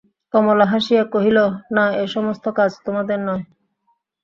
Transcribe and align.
কমলা 0.33 0.65
হাসিয়া 0.65 1.03
কহিল, 1.05 1.37
না, 1.75 1.85
এ-সমস্ত 1.95 2.45
কাজ 2.49 2.71
তোমাদের 2.85 3.19
নয়। 3.19 3.43